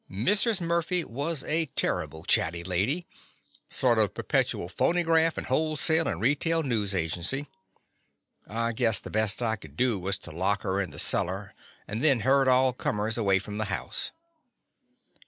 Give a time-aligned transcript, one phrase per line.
[0.09, 0.59] Mrs.
[0.59, 3.05] Murphy was a terrible chatty lady—
[3.69, 7.45] sort of perpetual phonygraft, and wholesale and retail news agency.
[8.47, 11.53] I guessed the best I could do was to lock her in the cellar
[11.87, 14.09] and then herd all comers away from the house.